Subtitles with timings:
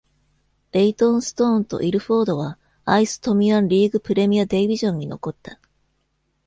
[0.71, 5.59] レイトンストーンとイルフォードはアイストミアンリーグプレミアディビジョンに残った。